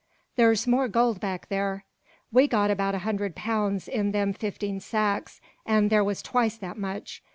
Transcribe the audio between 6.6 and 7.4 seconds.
much.